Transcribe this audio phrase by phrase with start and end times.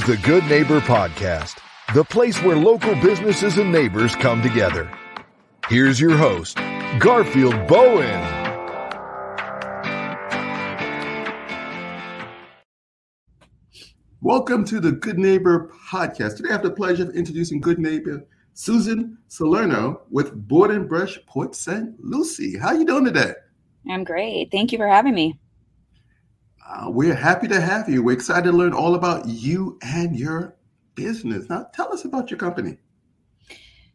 [0.00, 1.58] is the Good Neighbor Podcast,
[1.94, 4.90] the place where local businesses and neighbors come together.
[5.68, 6.56] Here's your host,
[6.98, 8.20] Garfield Bowen.
[14.22, 16.36] Welcome to the Good Neighbor Podcast.
[16.36, 21.18] Today I have the pleasure of introducing Good Neighbor Susan Salerno with Board and Brush
[21.26, 21.94] Port St.
[22.02, 22.56] Lucie.
[22.58, 23.34] How are you doing today?
[23.90, 24.50] I'm great.
[24.50, 25.38] Thank you for having me.
[26.70, 28.00] Uh, we're happy to have you.
[28.00, 30.56] We're excited to learn all about you and your
[30.94, 31.48] business.
[31.48, 32.76] Now, tell us about your company.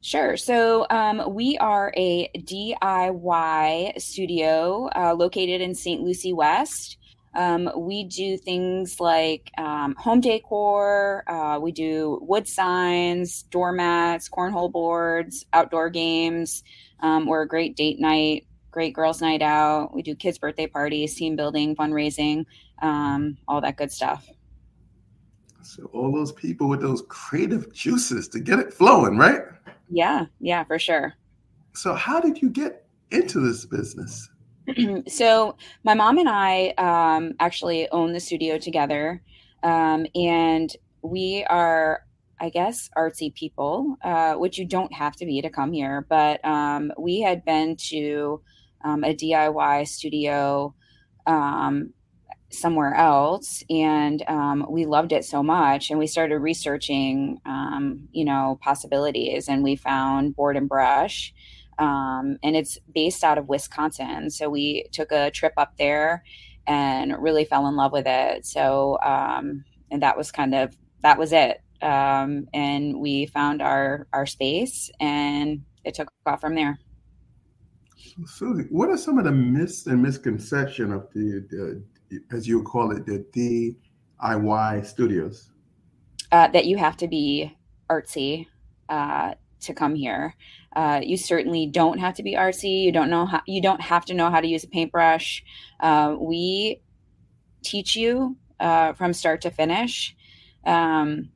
[0.00, 0.36] Sure.
[0.36, 6.02] So um, we are a DIY studio uh, located in St.
[6.02, 6.98] Lucie West.
[7.34, 11.22] Um, we do things like um, home decor.
[11.28, 16.64] Uh, we do wood signs, doormats, cornhole boards, outdoor games.
[17.00, 19.94] Um, we're a great date night great girls' night out.
[19.94, 22.44] We do kids' birthday parties, team building, fundraising,
[22.82, 24.28] um, all that good stuff.
[25.62, 29.42] So all those people with those creative juices to get it flowing, right?
[29.88, 31.14] Yeah, yeah, for sure.
[31.74, 34.28] So how did you get into this business?
[35.06, 39.22] so my mom and I um, actually own the studio together,
[39.62, 42.02] um, and we are
[42.40, 46.04] I guess, artsy people, uh, which you don't have to be to come here.
[46.08, 48.42] But um, we had been to
[48.84, 50.74] um, a DIY studio
[51.26, 51.92] um,
[52.50, 55.90] somewhere else, and um, we loved it so much.
[55.90, 61.34] And we started researching, um, you know, possibilities, and we found Board and Brush,
[61.78, 64.30] um, and it's based out of Wisconsin.
[64.30, 66.24] So we took a trip up there
[66.66, 68.46] and really fell in love with it.
[68.46, 71.60] So, um, and that was kind of that was it.
[71.82, 76.78] and we found our our space, and it took off from there.
[78.26, 82.90] Susie, what are some of the myths and misconceptions of the, the, as you call
[82.92, 83.24] it, the
[84.22, 85.50] DIY studios?
[86.32, 87.56] Uh, that you have to be
[87.90, 88.46] artsy
[88.88, 90.34] uh, to come here.
[90.74, 92.82] Uh, you certainly don't have to be artsy.
[92.82, 93.40] You don't know how.
[93.46, 95.44] You don't have to know how to use a paintbrush.
[95.80, 96.82] Uh, we
[97.62, 100.16] teach you uh, from start to finish.
[100.66, 101.30] Um,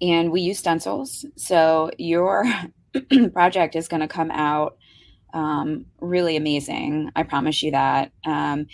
[0.00, 1.24] and we use stencils.
[1.36, 2.44] So your
[3.32, 4.76] project is going to come out
[5.36, 7.12] um, really amazing.
[7.14, 8.10] I promise you that.
[8.24, 8.66] Um,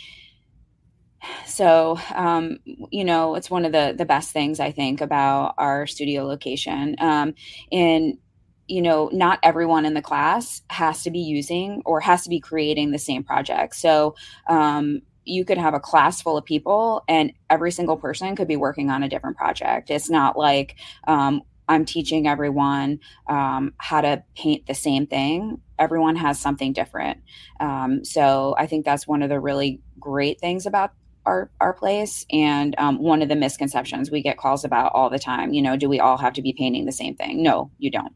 [1.46, 2.58] so um,
[2.90, 6.96] you know it's one of the the best things i think about our studio location
[6.98, 7.32] um,
[7.70, 8.18] and
[8.66, 12.40] you know not everyone in the class has to be using or has to be
[12.40, 14.16] creating the same project so
[14.48, 18.56] um, you could have a class full of people and every single person could be
[18.56, 20.74] working on a different project it's not like
[21.06, 27.18] um, i'm teaching everyone um, how to paint the same thing everyone has something different.
[27.60, 30.92] Um, so I think that's one of the really great things about
[31.26, 35.20] our our place and um, one of the misconceptions we get calls about all the
[35.20, 37.92] time you know do we all have to be painting the same thing no you
[37.92, 38.12] don't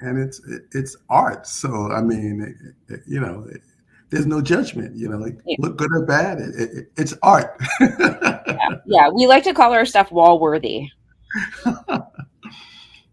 [0.00, 0.40] and it's
[0.72, 3.60] it's art so i mean it, you know it,
[4.08, 5.54] there's no judgment you know like yeah.
[5.58, 8.68] look good or bad it, it's art yeah.
[8.86, 10.88] yeah we like to call our stuff wall worthy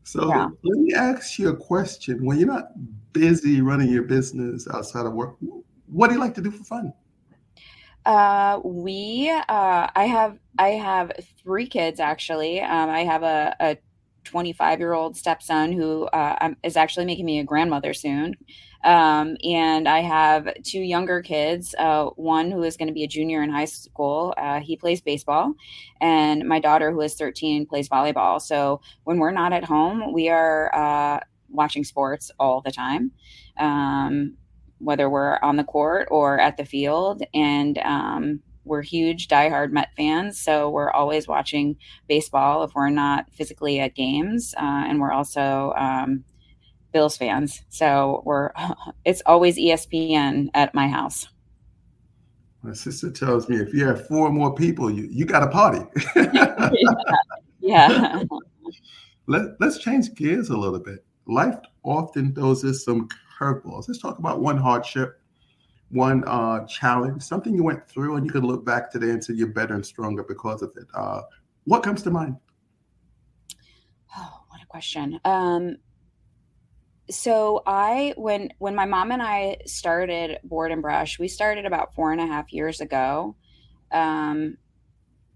[0.09, 0.47] so yeah.
[0.63, 2.25] let me ask you a question.
[2.25, 2.71] When you're not
[3.13, 5.35] busy running your business outside of work,
[5.85, 6.93] what do you like to do for fun?
[8.07, 11.11] Uh, we, uh, I have, I have
[11.43, 12.59] three kids actually.
[12.59, 13.77] Um, I have a, a
[14.23, 18.35] 25 year old stepson who uh, is actually making me a grandmother soon.
[18.83, 21.75] Um, and I have two younger kids.
[21.77, 24.33] Uh, one who is going to be a junior in high school.
[24.37, 25.53] Uh, he plays baseball,
[25.99, 28.41] and my daughter, who is 13, plays volleyball.
[28.41, 31.19] So when we're not at home, we are uh,
[31.49, 33.11] watching sports all the time.
[33.57, 34.35] Um,
[34.77, 39.89] whether we're on the court or at the field, and um, we're huge diehard Met
[39.97, 41.75] fans, so we're always watching
[42.07, 46.23] baseball if we're not physically at games, uh, and we're also um,
[46.93, 47.63] Bills fans.
[47.69, 48.51] So we're
[49.05, 51.27] it's always ESPN at my house.
[52.61, 55.85] My sister tells me if you have four more people, you, you got a party.
[56.15, 56.69] yeah.
[57.61, 58.23] yeah.
[59.27, 61.05] Let, let's change gears a little bit.
[61.27, 63.07] Life often throws us some
[63.39, 63.87] curveballs.
[63.87, 65.18] Let's talk about one hardship,
[65.91, 69.33] one uh, challenge, something you went through, and you can look back today and say
[69.33, 70.85] you're better and stronger because of it.
[70.93, 71.21] Uh,
[71.65, 72.35] what comes to mind?
[74.15, 75.19] Oh, what a question.
[75.25, 75.77] Um,
[77.09, 81.95] so I when when my mom and I started Board and Brush, we started about
[81.95, 83.35] four and a half years ago,
[83.91, 84.57] um,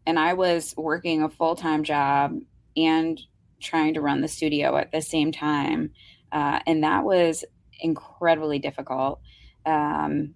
[0.06, 2.38] and I was working a full time job
[2.78, 3.20] and
[3.60, 5.92] trying to run the studio at the same time,
[6.32, 7.44] uh, and that was
[7.80, 9.20] incredibly difficult.
[9.66, 10.36] Um,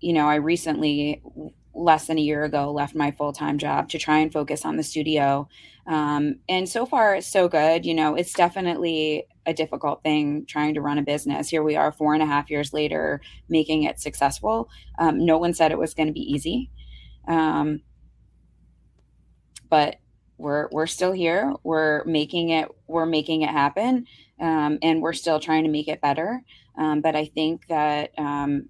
[0.00, 1.22] you know, I recently
[1.74, 4.82] less than a year ago left my full-time job to try and focus on the
[4.82, 5.48] studio.
[5.86, 7.86] Um, and so far it's so good.
[7.86, 11.48] You know it's definitely a difficult thing trying to run a business.
[11.48, 14.68] Here we are four and a half years later making it successful.
[14.98, 16.70] Um, no one said it was going to be easy.
[17.26, 17.82] Um,
[19.68, 19.96] but
[20.38, 21.54] we're we're still here.
[21.62, 24.06] We're making it we're making it happen
[24.40, 26.42] um, and we're still trying to make it better.
[26.78, 28.68] Um, but i think that um,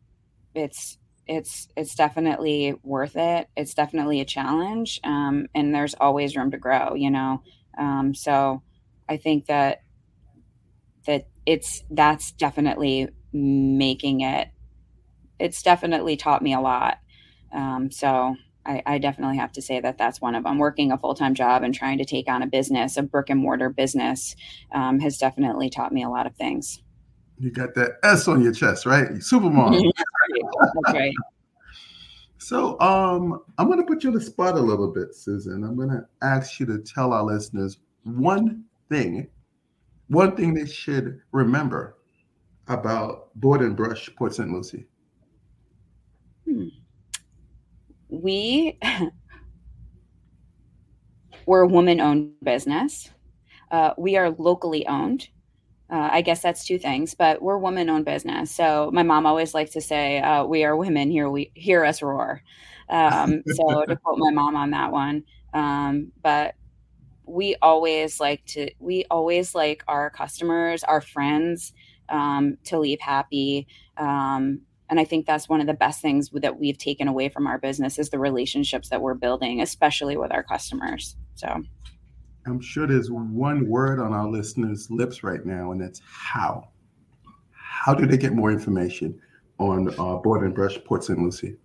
[0.54, 0.98] it's
[1.30, 3.48] it's it's definitely worth it.
[3.56, 6.94] It's definitely a challenge, um, and there's always room to grow.
[6.94, 7.42] You know,
[7.78, 8.62] um, so
[9.08, 9.82] I think that
[11.06, 14.48] that it's that's definitely making it.
[15.38, 16.98] It's definitely taught me a lot.
[17.52, 18.34] Um, so
[18.66, 20.58] I, I, definitely have to say that that's one of them.
[20.58, 23.40] Working a full time job and trying to take on a business, a brick and
[23.40, 24.36] mortar business,
[24.72, 26.82] um, has definitely taught me a lot of things.
[27.38, 29.08] You got that S on your chest, right?
[29.12, 29.80] Supermom.
[30.42, 31.14] That's right.
[32.38, 35.62] So um, I'm going to put you on the spot a little bit, Susan.
[35.62, 39.28] I'm going to ask you to tell our listeners one thing,
[40.08, 41.98] one thing they should remember
[42.68, 44.50] about Board and Brush Port St.
[44.50, 44.86] Lucie.
[46.46, 46.68] Hmm.
[48.08, 48.78] We
[51.46, 53.10] we're a woman-owned business.
[53.70, 55.28] Uh, we are locally owned
[55.90, 58.50] uh, I guess that's two things, but we're woman owned business.
[58.50, 61.28] So my mom always likes to say, uh, we are women here.
[61.28, 62.42] We hear us roar.
[62.88, 66.54] Um, so to quote my mom on that one, um, but
[67.26, 71.72] we always like to, we always like our customers, our friends,
[72.08, 73.66] um, to leave happy.
[73.96, 77.46] Um, and I think that's one of the best things that we've taken away from
[77.46, 81.16] our business is the relationships that we're building, especially with our customers.
[81.34, 81.62] So
[82.46, 86.68] I'm sure there's one word on our listeners' lips right now, and that's how.
[87.52, 89.20] How do they get more information
[89.58, 91.18] on uh, Board and Brush Port St.
[91.18, 91.56] Lucie?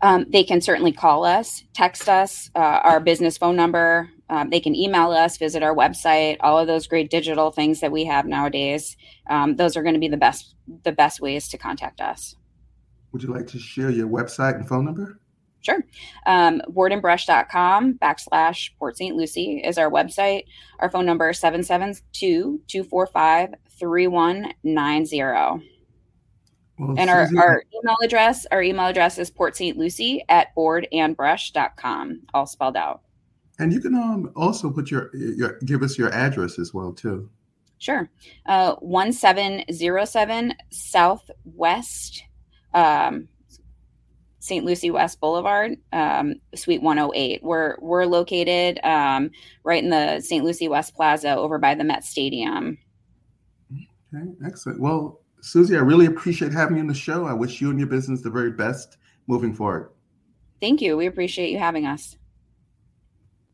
[0.00, 4.10] Um, they can certainly call us, text us, uh, our business phone number.
[4.28, 7.92] Um, they can email us, visit our website, all of those great digital things that
[7.92, 8.96] we have nowadays.
[9.30, 12.36] Um, those are going to be the best the best ways to contact us.
[13.12, 15.20] Would you like to share your website and phone number?
[15.64, 15.82] Sure.
[16.26, 19.16] Um, boardandbrush.com backslash Port St.
[19.16, 20.44] Lucie is our website.
[20.78, 25.70] Our phone number is 772 245 3190.
[26.76, 29.78] And our, our email address, our email address is Port St.
[29.78, 33.02] Lucie at boardandbrush.com, all spelled out.
[33.58, 37.30] And you can um, also put your, your, give us your address as well, too.
[37.78, 38.10] Sure.
[38.44, 42.24] Uh, 1707 Southwest
[42.74, 43.28] um,
[44.44, 44.62] St.
[44.62, 47.42] Lucie West Boulevard, um, Suite 108.
[47.42, 49.30] We're we're located um,
[49.64, 50.44] right in the St.
[50.44, 52.76] Lucie West Plaza over by the Met Stadium.
[54.14, 54.80] Okay, excellent.
[54.80, 57.24] Well, Susie, I really appreciate having you on the show.
[57.24, 58.98] I wish you and your business the very best
[59.28, 59.88] moving forward.
[60.60, 60.98] Thank you.
[60.98, 62.18] We appreciate you having us.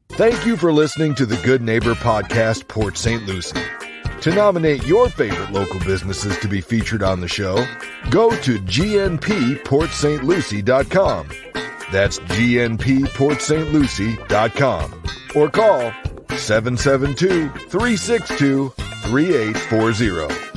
[0.09, 3.25] Thank you for listening to the Good Neighbor Podcast, Port St.
[3.27, 3.61] Lucie.
[4.23, 7.65] To nominate your favorite local businesses to be featured on the show,
[8.11, 11.29] go to gnpportstlucie.com.
[11.91, 15.03] That's gnpportstlucie.com
[15.35, 15.93] or call
[16.37, 20.50] 772 362 3840.